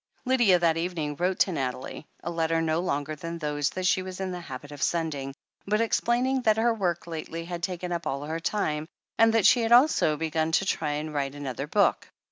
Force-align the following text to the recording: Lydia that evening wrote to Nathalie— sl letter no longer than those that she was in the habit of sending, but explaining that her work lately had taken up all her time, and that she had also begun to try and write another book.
Lydia 0.25 0.57
that 0.57 0.77
evening 0.77 1.15
wrote 1.15 1.37
to 1.37 1.51
Nathalie— 1.51 2.07
sl 2.25 2.31
letter 2.31 2.59
no 2.59 2.79
longer 2.79 3.15
than 3.15 3.37
those 3.37 3.69
that 3.69 3.85
she 3.85 4.01
was 4.01 4.19
in 4.19 4.31
the 4.31 4.39
habit 4.39 4.71
of 4.71 4.81
sending, 4.81 5.35
but 5.67 5.79
explaining 5.79 6.41
that 6.41 6.57
her 6.57 6.73
work 6.73 7.05
lately 7.05 7.45
had 7.45 7.61
taken 7.61 7.91
up 7.91 8.07
all 8.07 8.23
her 8.25 8.39
time, 8.39 8.87
and 9.19 9.31
that 9.35 9.45
she 9.45 9.61
had 9.61 9.71
also 9.71 10.17
begun 10.17 10.51
to 10.53 10.65
try 10.65 10.93
and 10.93 11.13
write 11.13 11.35
another 11.35 11.67
book. 11.67 12.07